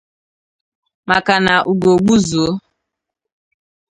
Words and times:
maka 1.09 1.35
na 1.45 1.55
ugo 1.71 1.91
gbuzuo 2.01 2.51